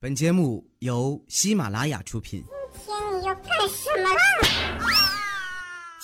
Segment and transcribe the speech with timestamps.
[0.00, 2.44] 本节目由喜马拉雅出品。
[2.86, 4.20] 今天你要干什么啦？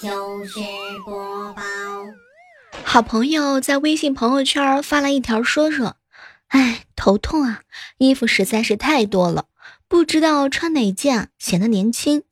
[0.03, 0.59] 就是
[1.05, 1.63] 播报。
[2.83, 5.95] 好朋友在微信朋友圈发了一条说说
[6.51, 7.63] ：“哎，头痛啊，
[7.99, 9.47] 衣服实在是太多了，
[9.87, 12.25] 不知道穿哪件显得年轻。”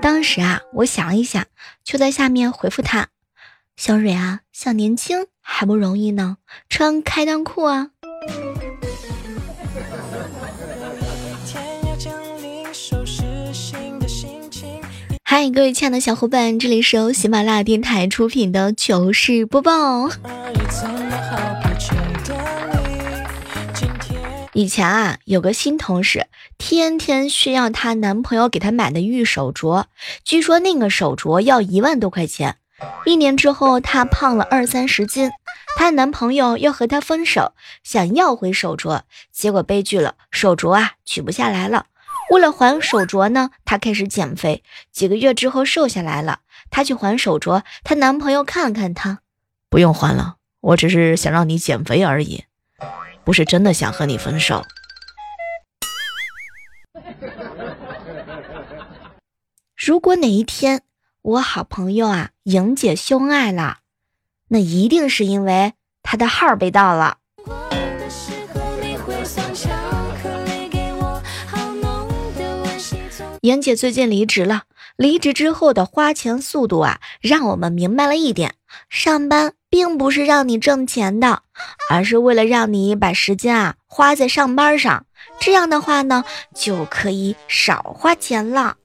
[0.00, 1.44] 当时啊，我想了一想，
[1.84, 3.08] 就在下面回复他
[3.76, 6.38] ：“小蕊啊，想年轻还不容易呢，
[6.70, 7.90] 穿开裆裤啊。”
[15.36, 20.08] 嗨，各位亲爱的小伙伴，这里是由喜马拉雅电台出品的糗事播报。
[24.52, 29.86] 以前啊，有个新同事，天天炫耀她男朋友给她买的玉手镯，
[30.22, 32.58] 据说那个手镯要一万多块钱。
[33.04, 35.32] 一年之后，她胖了二三十斤，
[35.76, 39.00] 她男朋友要和她分手，想要回手镯，
[39.32, 41.86] 结果悲剧了，手镯啊取不下来了。
[42.30, 46.40] 为了还手镯呢，她开始减肥，几个月之后瘦下来了。
[46.70, 49.20] 她去还手镯，她男朋友看看她，
[49.68, 52.44] 不用还了，我只是想让你减肥而已，
[53.24, 54.64] 不是真的想和你分手。
[59.76, 60.82] 如果哪一天
[61.20, 63.78] 我好朋友啊莹姐秀恩爱了，
[64.48, 67.18] 那一定是因为她的号被盗了。
[73.44, 74.62] 莹姐最近离职了，
[74.96, 78.54] 离职之后的花钱速度啊，让我们明白了一点：
[78.88, 81.42] 上班并不是让你挣钱的，
[81.90, 85.04] 而是为了让你把时间啊花在上班上。
[85.38, 88.78] 这样的话呢，就可以少花钱了。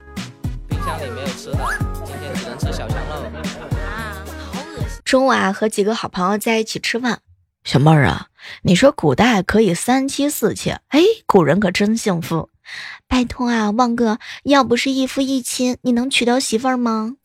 [0.68, 1.58] 冰箱里没有吃的，
[2.04, 3.14] 今天只能吃小香肉。
[3.80, 4.12] 啊，
[4.52, 5.00] 好恶心！
[5.06, 7.20] 中午啊，和几个好朋友在一起吃饭，
[7.64, 8.26] 小妹儿啊，
[8.64, 12.49] 你说古代可以三妻四妾，哎，古人可真幸福。
[13.08, 17.16] 拜托啊，旺哥，要不是一夫一妻，你能娶到媳妇儿吗？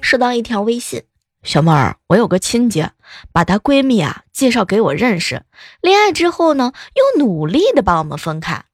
[0.00, 1.02] 收到一条微信，
[1.42, 2.86] 小妹儿，我有个亲戚，
[3.30, 5.42] 把她闺蜜啊介绍给我认识，
[5.82, 8.64] 恋爱之后呢，又努力的把我们分开。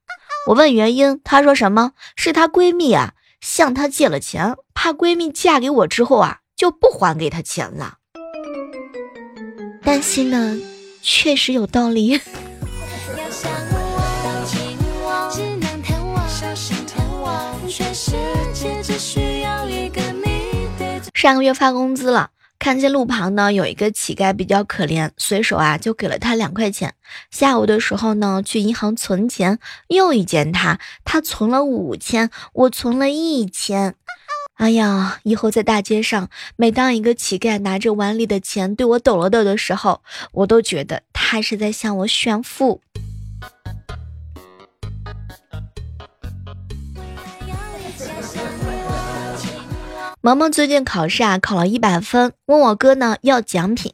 [0.47, 1.91] 我问原因，她说什么？
[2.15, 7.97] 是她闺蜜啊向她借了钱，怕闺蜜嫁给我之后啊就不还给她钱了。
[9.85, 10.57] 担心呢，
[11.03, 12.19] 确实有道理。
[21.13, 26.95] 上个月发工资了，看见路旁呢有一个乞丐比较可怜，随手啊就给了他两块钱。
[27.29, 33.95] 下午的时候呢去银行存钱，又遇见他，他存了五千，我存了一千。
[34.55, 40.01] 哎呀，以后在大街上，每当一个乞丐拿着碗里的钱对我抖了抖的时候，
[40.31, 42.81] 我都觉得他是在向我炫富。
[50.21, 53.93] 萌萌最近考试啊，考了一百分，问我哥呢要奖品。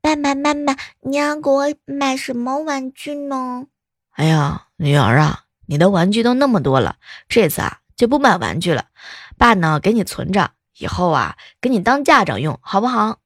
[0.00, 3.66] 爸爸妈妈，你要给我买什么玩具呢？
[4.12, 6.96] 哎呀，女儿啊，你的玩具都那么多了，
[7.28, 8.86] 这次啊就不买玩具了。
[9.40, 13.16] 爸呢，给你存着，以后啊，给你当嫁妆用，好不好？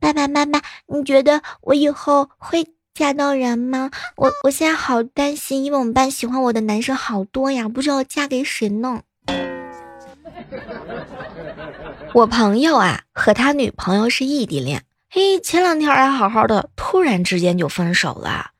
[0.00, 3.92] 爸爸妈妈，你觉得我以后会嫁到人吗？
[4.16, 9.02] 我我现在好担心，因为我们班喜欢我的男生好多呀，不知道嫁给谁呢。
[12.14, 18.50] 我朋友啊，和他女朋友是异地恋，嘿，前两天还好好的，突然之间就分手了。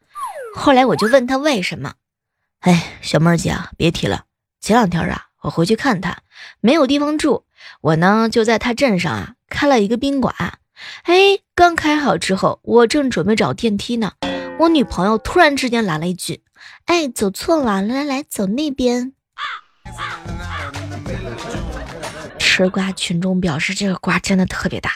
[0.55, 1.95] 后来我就问他为什么，
[2.61, 4.27] 哎，小妹儿姐啊，别提了，
[4.61, 5.27] 前两天啊。
[5.43, 6.19] 我回去看他，
[6.61, 7.45] 没有地方住，
[7.81, 10.35] 我呢就在他镇上啊开了一个宾馆。
[11.03, 14.13] 哎，刚开好之后，我正准备找电梯呢，
[14.59, 16.43] 我女朋友突然之间来了一句
[16.87, 19.13] ：“哎，走错了，来来来，走那边。”
[22.39, 24.93] 吃瓜群众表示，这个瓜真的特别大。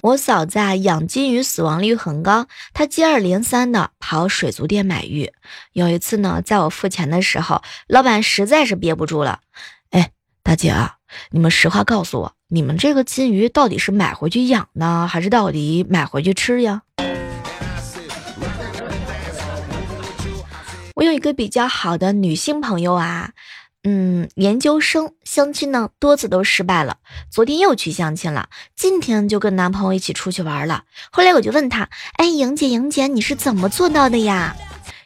[0.00, 5.32] 我嫂子啊养金鱼死亡率很高，她接二连三的跑水族店买鱼。
[5.72, 9.40] 有一次呢，在我付钱的时候，老板实在是憋不住了，
[9.90, 10.12] 哎，
[10.44, 10.96] 大姐啊，
[11.30, 16.82] 你们实话告诉我，你们这个金鱼到底是买回去养呢，还是到底买回去吃呀？
[20.94, 23.32] 我有一个比较好的女性朋友啊。
[23.84, 26.98] 嗯，研究生相亲呢，多次都失败了。
[27.30, 30.84] 昨天又去相亲了，今天就跟男朋友一起出去玩了。
[31.10, 34.56] 后来我就问他，哎，莹姐，莹姐，你是怎么做到的呀？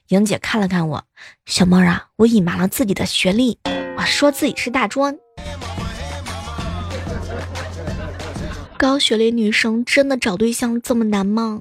[0.09, 1.05] 莹姐看了看我，
[1.47, 3.59] 小猫啊，我隐瞒了自己的学历，
[3.97, 5.17] 我说自己是大专。
[8.79, 11.61] 高学历女生真的找对象这么难吗？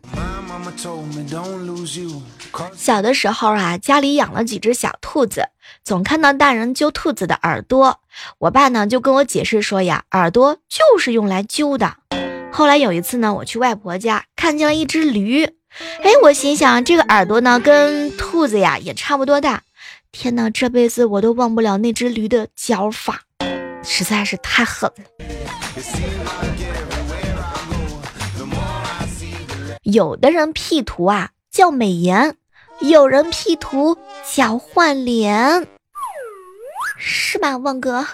[2.76, 5.50] 小的时候啊，家里养了几只小兔子，
[5.84, 8.00] 总看到大人揪兔子的耳朵。
[8.40, 11.96] 我爸呢就跟我解释说呀，耳朵就是用来揪的。
[12.52, 19.64] 后来有一次呢，我去外婆家看见了一只驴，哎，我心想这个耳朵呢跟兔子呀也差不多大。
[20.12, 23.22] 天哪，这辈子我都忘不了那只驴的脚法，
[23.84, 25.06] 实在是太狠了。
[29.92, 32.38] 有的人 P 图啊叫美颜，
[32.80, 33.98] 有人 P 图
[34.34, 35.68] 叫换脸，
[36.98, 38.08] 是吧，旺哥？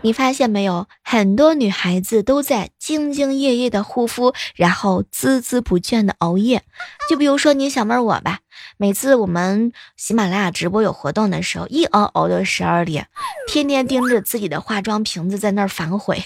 [0.00, 6.64] 你发现没有，很多女孩子都在兢兢业业的护肤，然后孜孜不倦的熬夜。
[7.08, 8.40] 就比如说你小妹我吧，
[8.76, 13.06] 每次我们喜马拉雅直播有活动的时候，一熬熬到十二点，
[13.46, 16.20] 天天盯着自己的化妆瓶子在那儿反悔。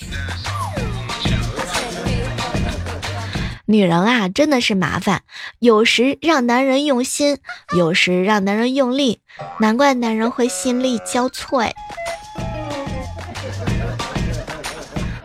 [3.71, 5.25] 女人啊，真的是麻烦，
[5.59, 7.37] 有时让男人用心，
[7.77, 9.21] 有时让男人用力，
[9.61, 11.71] 难怪男人会心力交瘁。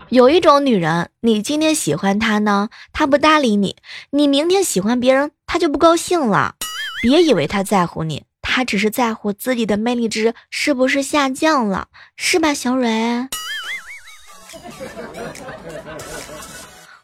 [0.09, 3.77] 有一种女人，你今天喜欢她呢，她不搭理你；
[4.09, 6.55] 你明天喜欢别人，她就不高兴了。
[7.01, 11.87] 别以为她在乎你，她只是在乎自己的魅力值是不是下降了，
[12.17, 13.29] 是吧，小蕊？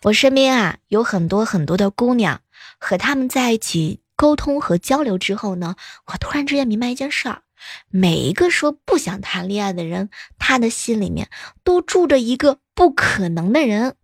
[0.10, 2.42] 我身边啊有很多很多的姑娘，
[2.80, 5.76] 和她们在一起沟通和交流之后呢，
[6.08, 7.44] 我突然之间明白一件事儿。
[7.90, 10.10] 每一个说不想谈恋爱的人，
[10.40, 11.30] 他的心里面
[11.64, 13.96] 都住着一个不可能的人。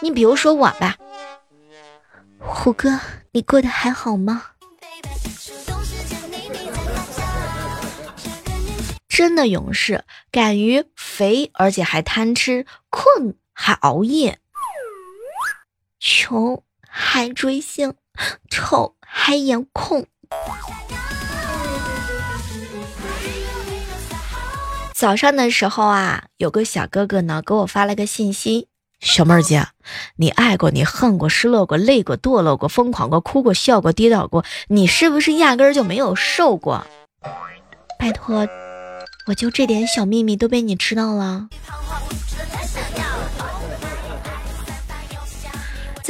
[0.00, 0.96] 你比如说我吧，
[2.38, 2.98] 虎哥，
[3.32, 4.52] 你过得还好吗？
[9.08, 14.38] 真的勇士，敢于肥而且还贪吃，困还熬夜，
[16.02, 17.92] 穷还追星，
[18.48, 20.06] 丑还颜控。
[24.94, 28.68] 早上的时候啊，有个小哥哥呢给我发了个信息
[28.98, 29.66] ：“小妹儿姐，
[30.16, 36.86] 你爱过，你恨过，失落过，累过，堕落过，疯狂过，哭过，笑过，跌倒过，你是不是压根儿就没有瘦过？
[37.98, 38.48] 拜托，
[39.26, 41.48] 我就这点小秘密都被你知道了。”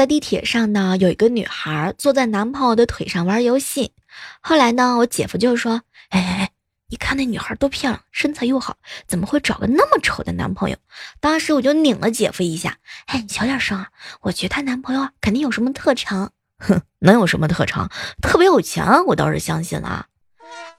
[0.01, 3.93] 在地铁上呢，有一个女孩坐在男朋友的腿上玩游戏，
[4.41, 6.51] 后来呢，我姐夫就说：“哎哎哎。”
[6.89, 10.77] 你看那女孩多漂亮，身材又好，怎么会找个那么丑的男朋友？
[11.21, 13.89] 当时我就拧了姐夫一下，哎，你小点声啊！
[14.23, 17.91] 我觉得她男朋友肯定有什么特长，哼，能有什么特长？
[18.23, 20.07] 特别有钱，我倒是相信了。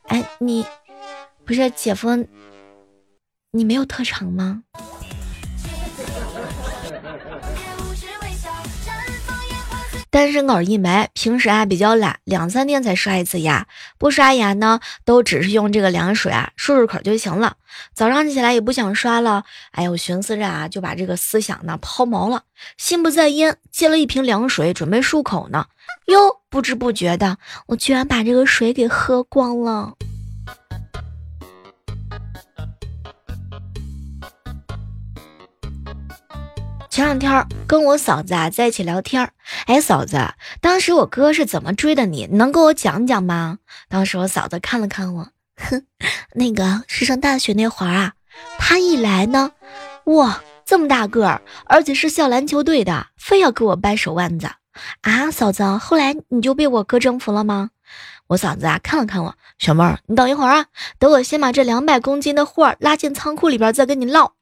[0.08, 0.66] 哎，你
[1.46, 2.28] 不是姐夫，
[3.52, 4.64] 你没有特长吗？
[10.12, 13.66] 单身狗一枚，平时啊比较懒，两三天才刷一次牙，
[13.98, 17.56] 不刷牙呢，都只是用这个凉水啊漱漱口就行了。
[17.94, 22.44] 早上起来也不想刷了，哎呦，寻思着啊就把这个思想呢抛锚了，
[22.78, 25.68] 心不在焉，接了一瓶凉水准备漱口呢，
[26.08, 27.38] 哟，不知不觉的，
[27.68, 29.94] 我居然把这个水给喝光了。
[36.91, 39.31] 前两天跟我嫂子啊在一起聊天
[39.65, 42.27] 哎，嫂子，当时我哥是怎么追的你？
[42.33, 43.60] 能跟我讲讲吗？
[43.88, 45.86] 当时我嫂子看了看我，哼，
[46.36, 48.12] 那个是上大学那会儿啊，
[48.60, 49.51] 他一来呢，
[50.03, 54.50] 哇，这么大个儿，而且是校篮球队的，非要给我掰手腕子
[55.00, 55.31] 啊！
[55.31, 57.69] 嫂子，后来你就被我哥征服了吗？
[58.27, 60.65] 我嫂子啊看了看我，小妹儿，你等一会儿啊，
[61.00, 64.33] 等我先把这两百公斤的货拉进仓库里边，再跟你唠。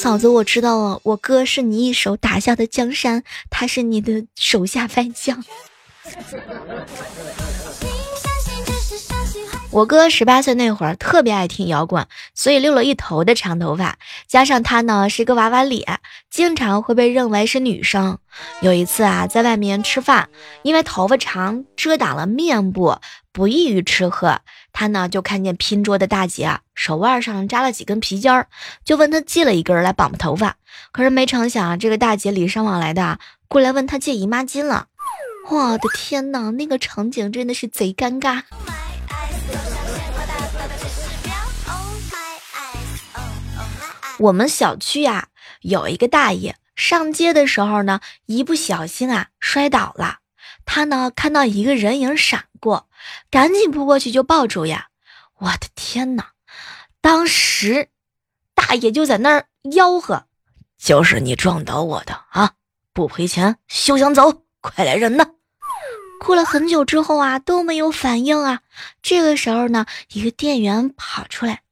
[0.00, 5.44] 嫂子，我知道了，我哥是你一手打下的江山，他是你的手下败将。
[9.70, 18.18] 我哥十八岁那会儿特别爱听摇滚，所以留了一头的长头发，加上他呢是个娃娃脸，经常会被认为是女生。
[18.62, 20.30] 有一次啊，在外面吃饭，
[20.62, 22.98] 因为头发长遮挡了面部，
[23.30, 24.40] 不易于吃喝。
[24.72, 28.46] 他呢就看见拼桌的大姐啊，手腕上扎了几根皮筋儿，
[28.84, 30.56] 就问他借了一根来绑头发。
[30.92, 34.86] 可是没成想，这个大姐礼尚往来的过来问他借姨妈巾了。
[35.50, 38.42] 我的天哪，那个场景真的是贼尴尬。
[44.18, 45.28] 我们小区呀
[45.60, 50.18] 有一个大爷，上街的时候呢，一不小心啊摔倒了。
[50.64, 52.88] 他呢看到一个人影闪过，
[53.30, 54.88] 赶紧扑过去就抱住呀！
[55.38, 56.32] 我的天哪！
[57.00, 57.88] 当时
[58.54, 60.26] 大爷就在那儿吆喝
[60.76, 62.54] ：“就是你撞倒我的啊！
[62.92, 65.26] 不赔钱休想走，快来人呐！”
[66.20, 68.62] 哭了很久之后啊都没有反应啊。
[69.00, 71.62] 这个时候呢，一个店员跑出来：“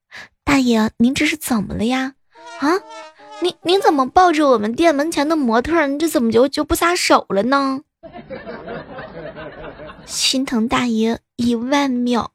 [0.45, 2.15] 大爷，您这是怎么了呀？
[2.61, 2.81] 啊，
[3.41, 5.87] 你你怎么抱着我们店门前的模特？
[5.87, 7.81] 你这怎么就就不撒手了呢？”
[10.07, 12.33] 心疼大爷一万秒。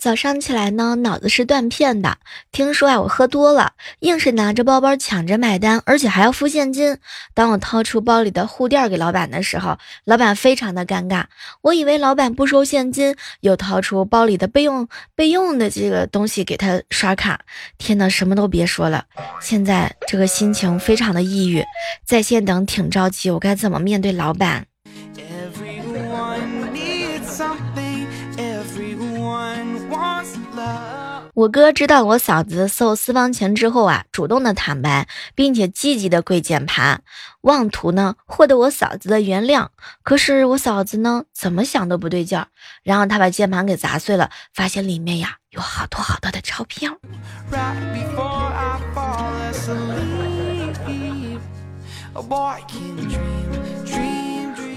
[0.00, 2.16] 早上起来呢，脑子是断片的。
[2.52, 6.96] 听说啊，我喝多了，硬是拿着包包抢着买单，而且还要付现金。
[7.34, 11.24] 当我掏出包里的护垫给老板的时候，老板非常的尴尬。
[11.60, 17.38] 我以为老板不收现金，又掏出包里的备用备用的这个东西给他刷卡。
[17.76, 19.04] 天呐，什么都别说了，
[19.42, 21.62] 现在这个心情非常的抑郁，
[22.06, 24.64] 在线等挺着急，我该怎么面对老板？
[31.34, 37.02] 我哥知道我嫂子搜私房钱之后啊，主动的坦白，并且积极的跪键盘，
[37.42, 39.68] 妄图呢获得我嫂子的原谅。
[40.02, 42.48] 可是我嫂子呢怎么想都不对劲儿，
[42.82, 46.96] 然后他把键盘给砸碎了，发现里面呀有好多好多的钞票。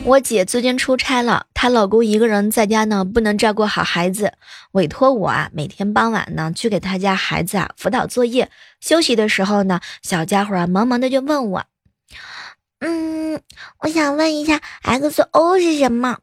[0.05, 4.33] 我姐最近出差了，她老公一个人在家呢，不能照顾好孩子，
[4.73, 8.51] 委托我啊，每天傍晚呢去给他家孩子啊辅导作业。
[8.81, 11.63] 休息的时候呢，小家伙啊萌萌的就问我，
[12.79, 13.41] 嗯，
[13.79, 16.17] 我想问一下，XO 是什么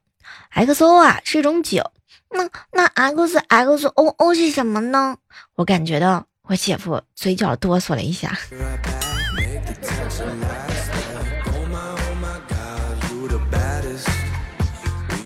[0.55, 1.91] ？XO 啊是一种酒，
[2.31, 5.17] 那那 XXOO 是什么呢？
[5.57, 8.39] 我感觉到我姐夫嘴角哆嗦了一下。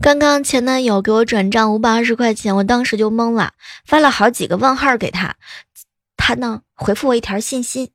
[0.05, 3.55] 刚刚前男友给我转账五百二十块钱，我当时就懵了，
[3.87, 5.37] 发了好几个问号给他，
[6.15, 7.93] 他呢回复我一条信息：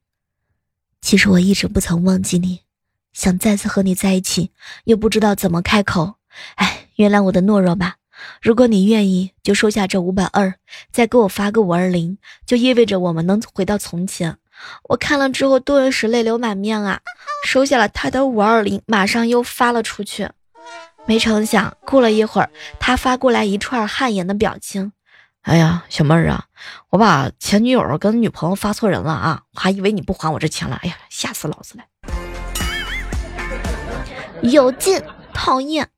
[1.02, 2.62] 其实我一直不曾忘记你，
[3.14, 4.50] 想再次和你在一起，
[4.86, 6.16] 又不知道怎么开口。
[6.56, 7.98] 哎，原谅我的懦弱吧。
[8.42, 10.56] 如果你愿意，就收下这五百二，
[10.92, 14.36] 再给我发个五二零，就意味着我们能回到从前。
[14.86, 17.02] 我看了之后顿时泪流满面啊，
[17.46, 20.28] 收下了他的五二零，马上又发了出去。
[21.10, 24.92] 没成想，过了一会儿，他发过来一串汗颜的表情。
[25.42, 26.46] 哎呀，小妹儿啊，
[26.92, 30.80] 我把前女友跟女朋友发错人了啊，我还以为你不还我这钱了。
[30.84, 31.84] 哎呀，吓死老子了！
[34.44, 35.02] 有劲，
[35.34, 35.90] 讨厌。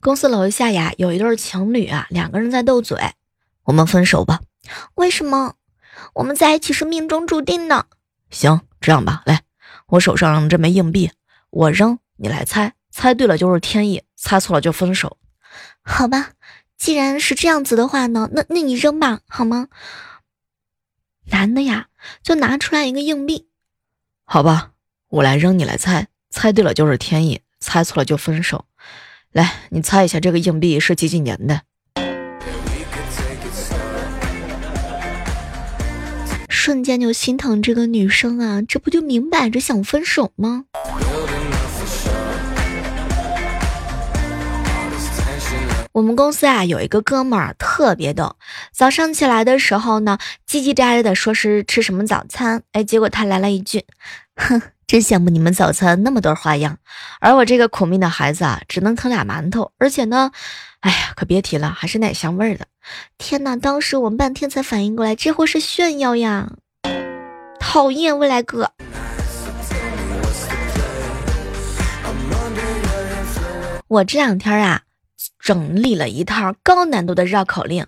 [0.00, 2.98] 公司楼下呀，有一对情侣啊，两个人在斗嘴。
[3.64, 4.40] 我们分手吧？
[4.94, 5.56] 为什么？
[6.14, 7.84] 我们在一起是命中注定的。
[8.30, 9.42] 行，这样吧，来。
[9.88, 11.10] 我手上这枚硬币，
[11.50, 15.16] 我扔，你来猜，猜对了就是天意，猜错了就分手。
[15.82, 16.32] 好吧，
[16.76, 19.68] 既然是这样子的话呢，那那你扔吧，好吗？
[21.30, 21.88] 男的呀，
[22.22, 23.48] 就拿出来一个硬币。
[24.24, 24.72] 好吧，
[25.08, 28.66] 我来扔，你来猜，猜对了就是天意，猜错了就分手。
[29.32, 31.62] 来，你猜一下这个硬币是几几年的？
[36.68, 40.64] 瞬间就心疼这个女生啊，这不就明摆着想分手吗？
[45.92, 48.36] 我们公司啊有一个哥们儿特别逗，
[48.70, 53.86] 早上起来的时候呢，叽叽喳喳的说是吃什么早餐，哎，结果他来了一句，
[54.36, 56.76] 哼，真羡慕你们早餐那么多花样，
[57.20, 60.32] 而我这个苦命的孩子啊，只能啃俩馒头，而且呢，
[60.80, 62.66] 哎呀，可别提了，还是奶香味儿的。
[63.18, 63.56] 天哪！
[63.56, 66.52] 当时我们半天才反应过来，这货是炫耀呀！
[67.58, 68.70] 讨厌未来哥。
[73.88, 74.82] 我这两天啊，
[75.40, 77.86] 整理了一套高难度的绕口令。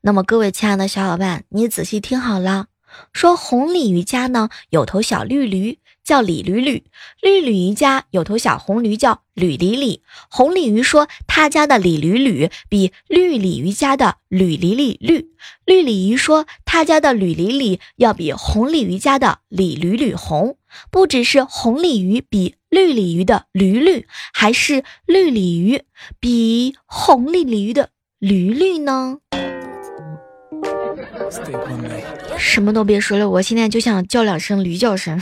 [0.00, 2.68] 那么各位亲爱的小伙伴，你仔细听好了。
[3.12, 5.78] 说红鲤鱼家呢有头小绿驴。
[6.04, 6.84] 叫李驴驴，
[7.22, 10.02] 绿鲤鱼家有头小红驴叫吕李李。
[10.28, 15.30] 红鲤鱼说他家的李驴驴比绿鲤鱼家的吕李李绿。
[15.64, 20.56] 绿鲤鱼说他家的吕李李要比红鲤鱼家的李驴驴红。
[20.92, 25.82] 不只是红鲤鱼比绿鲤鱼的驴绿，还是绿鲤鱼
[26.20, 27.90] 比红鲤鲤鱼的
[28.20, 29.18] 驴绿呢？
[32.38, 35.20] 什么都别说了，我现在就想叫两声驴叫声。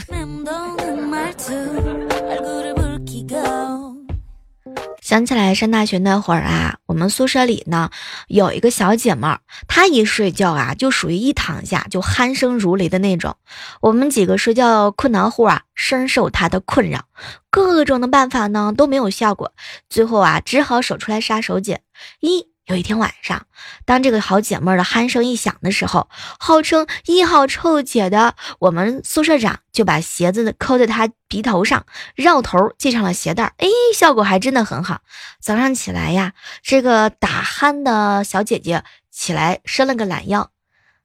[5.01, 7.89] 想起来上大学那会儿啊，我们宿舍里呢
[8.27, 13.35] 有一个小姐妹儿，她一睡觉啊就属于一躺下就鼾声如雷的那种。
[13.81, 17.05] 我们几个睡觉困难户啊，深受她的困扰，
[17.49, 19.51] 各种的办法呢都没有效果，
[19.89, 21.79] 最后啊只好手出来杀手锏。
[22.19, 23.47] 一有一天晚上，
[23.83, 26.07] 当这个好姐妹的鼾声一响的时候，
[26.39, 35.01] 号称一号臭姐的我们宿舍长就把鞋子扣在她鼻头上，绕头系上了鞋带哎，效果还真的很好。
[35.41, 40.51] 早上起来呀，这个打鼾的小姐姐起来伸了个懒腰，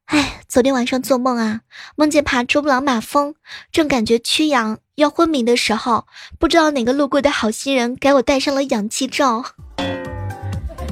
[0.05, 1.61] 哎，昨天晚上做梦啊，
[1.97, 3.37] 梦见爬珠穆朗玛峰，
[3.73, 6.07] 正感觉缺氧要昏迷的时候，
[6.39, 9.47] 不知道哪个路过的好心人给我戴上了氧气罩。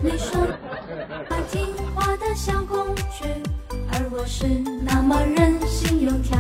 [0.05, 0.45] 你说
[2.33, 3.25] 话的小公举，
[3.93, 4.47] 而我是
[4.87, 6.39] 那么任性又调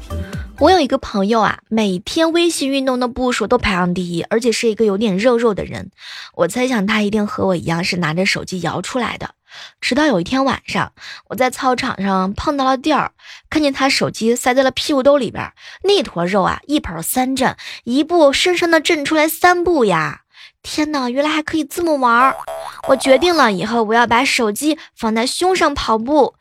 [0.00, 0.14] 皮。
[0.58, 5.90] 我有一个朋友啊，每天微信运动的步数都排行第一，而且是一个有点肉肉的人。
[6.36, 9.34] 我猜想他一定和我一样是拿着手机摇出来的。
[9.78, 10.92] 直到有一天晚上，
[11.28, 13.12] 我在操场上碰到了调儿，
[13.50, 15.52] 看见他手机塞在了屁股兜里边，
[15.82, 20.22] 那坨肉啊，一跑三震，一步深深的震出来三步呀。
[20.68, 22.36] 天哪，原来还可以这么玩儿！
[22.88, 26.34] 我决定了，以后我要把手机放在胸上跑步，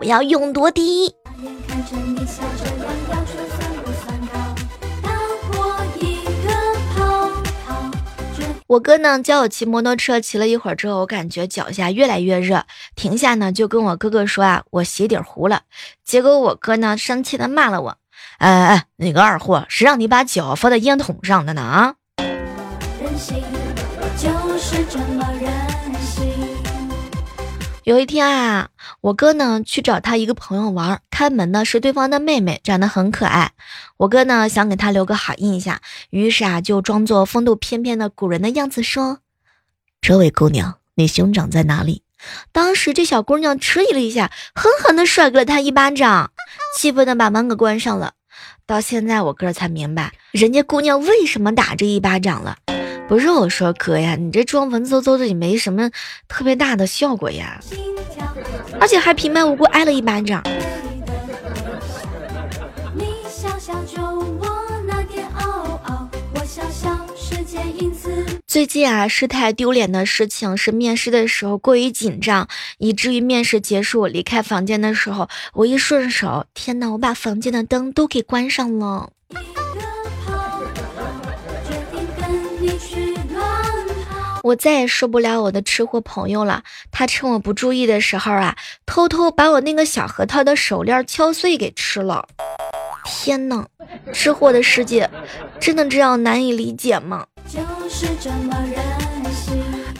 [0.00, 1.14] 我要勇夺第一。
[8.66, 12.64] 我哥呢教我骑摩托车，骑了一会儿之后，我感觉脚下越来越热，
[12.96, 15.62] 停下呢就跟我哥哥说啊，我鞋底糊了。
[16.04, 17.96] 结果我哥呢生气的骂了我，
[18.38, 21.94] 哎哎，你个二货，谁让你把脚放在烟筒上的呢啊？
[24.70, 25.50] 就是这么任
[26.00, 26.32] 性。
[27.82, 28.68] 有一天啊，
[29.00, 33.50] 我哥呢去找他一个朋友玩，开门的是对方的妹妹，长得很可爱。
[33.96, 39.18] 我哥呢想给她留个好印象，于是啊就装作风度翩翩的古人的样子说
[40.00, 42.04] ：“这位姑娘，你兄长在哪里？”
[42.52, 46.30] 当时这小姑娘迟疑了一下，狠狠的甩给了他一巴掌，
[46.78, 48.12] 气愤的把门给关上了。
[48.66, 52.58] 到现在我哥才明白，人家姑娘为什么打这一巴掌了。
[53.10, 55.90] 不是我说哥呀，你这装文绉绉的也没什么
[56.28, 57.58] 特别大的效果呀，
[58.78, 60.40] 而且还平白无故挨了一巴掌。
[68.46, 72.46] 最近啊，事态丢脸的事情是面试的时候过于紧张，
[72.78, 79.10] 以至于面试结束离开房间的时候，我一顺手，天呐，我把房间的灯都给关上了。
[84.42, 92.26] 我再也受不了我的吃货朋友了，他趁我不注意的时候啊，偷偷把我那个小核桃的手链敲碎给吃了。
[93.04, 93.66] 天呐，
[94.12, 95.10] 吃货的世界
[95.58, 97.26] 真的这样难以理解吗？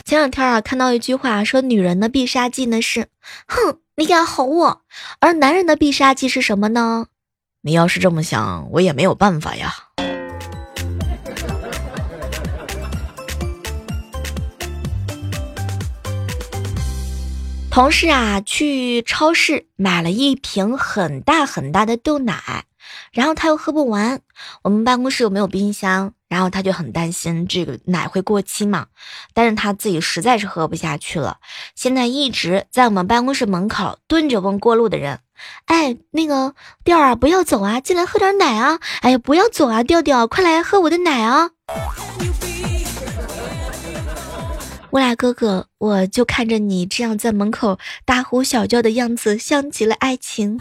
[0.05, 3.07] 前两天啊，看到一句话说，女人的必杀技呢是，
[3.47, 4.81] 哼，你敢吼我；
[5.19, 7.07] 而男人的必杀技是什么呢？
[7.61, 9.73] 你要是这么想，我也没有办法呀。
[17.81, 22.65] 同事啊，去超市买了一瓶很大很大的豆奶，
[23.11, 24.21] 然后他又喝不完。
[24.61, 28.85] 我们办公室又没有冰箱，然后他就很担心这个奶会过期嘛。
[29.33, 31.37] 但是他自己实在是喝不下去了，
[31.73, 35.17] 现在一直在我们办公室门口蹲着问过路的人
[35.65, 38.79] ：“哎，那个调儿，不要走啊，进来喝点奶啊！
[39.01, 41.49] 哎呀，不要走啊，调调，快来喝我的奶啊！”
[44.91, 50.59] 乌拉哥哥，我就看着你这样在门口大呼小叫的样子，像极了爱情。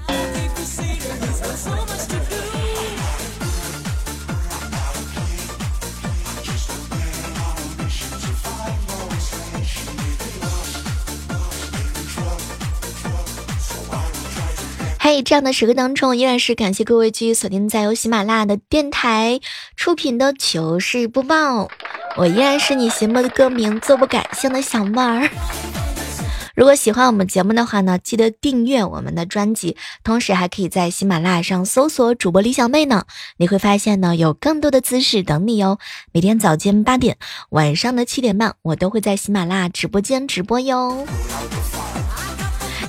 [15.00, 19.40] 嘿，这样的时刻当中，依然是感谢各位继续锁定在由喜马拉雅的电台
[19.74, 21.68] 出品的糗事播报。
[22.16, 25.28] 我依然是你心目的歌名，做不改姓的小妹儿。
[26.56, 33.04] 如果喜欢我们节目的话呢，记得订阅我们的专辑，同时还可以在喜马拉雅上搜索主播李小妹呢，
[33.38, 35.78] 你会发现呢有更多的姿势等你哟。
[36.12, 37.16] 每天早间八点，
[37.50, 41.06] 晚上的七点半，我都会在喜马拉雅直播间直播哟。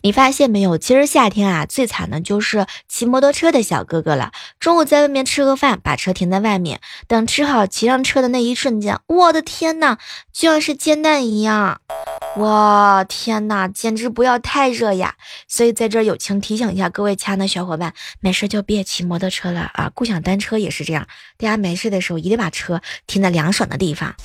[0.03, 0.77] 你发现没有？
[0.77, 4.31] 其实夏天啊，最惨的就是骑摩托车的小哥哥了。
[4.59, 9.97] 中午在外面吃个饭，把车停在外面，等吃好骑上车的那一瞬间，我的天呐，
[10.33, 11.79] 就像是煎蛋一样！
[12.37, 15.15] 哇，天呐，简直不要太热呀！
[15.47, 19.91] 所以在这友情提醒一下各位亲爱的小伙伴，没事就别骑摩托车了啊！
[19.93, 21.05] 共享单车也是这样，
[21.37, 24.15] 大家没事的时候一定把车停在凉爽的地方。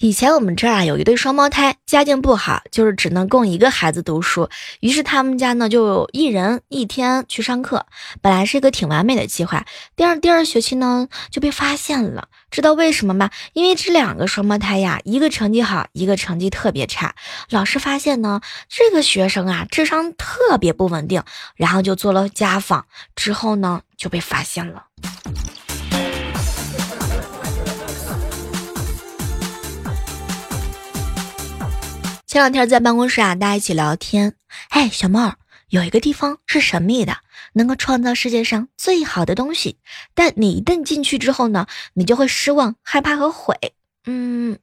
[0.00, 4.48] 以前我们这儿啊有一对双胞胎，家境不好，就是只能供一个孩子读书。
[4.78, 7.84] 于是他们家呢就一人一天去上课，
[8.22, 9.66] 本来是一个挺完美的计划。
[9.96, 13.30] 第二第二学期呢就被发现了，知道为什么吗？
[13.54, 17.16] 因为这两个双胞胎呀，一个成绩好，一个成绩特别差。
[17.50, 21.24] 老师发现呢这个学生啊智商特别不稳定，
[21.56, 24.84] 然后就做了家访，之后呢就被发现了。
[32.28, 34.34] 前两天在办公室啊，大家一起聊天。
[34.68, 35.36] 哎，小妹儿，
[35.70, 37.16] 有一个地方是神秘的，
[37.54, 39.78] 能够创造世界上最好的东西。
[40.14, 43.56] 但你一旦进去之后呢，你就会失望、害怕和悔。
[44.04, 44.58] 嗯，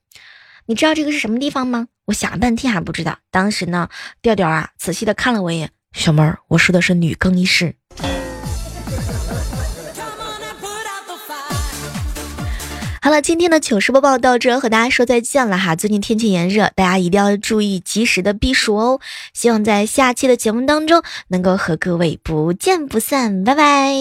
[0.67, 1.88] 你知道这个是什么地方吗？
[2.06, 3.17] 我想了半天还不知道。
[3.32, 3.89] 当时呢，
[4.21, 5.71] 调调啊，仔细的看了我一眼。
[5.91, 7.73] 小妹，我说的是女更衣室。
[13.06, 15.76] 好了，今天的糗事播报到这，和大家说再见了哈。
[15.76, 19.00] 最近天气炎热，大家一定要注意及时的避暑哦。
[19.32, 23.94] 希望在下期的节目当中能够和各位不见不散，拜拜。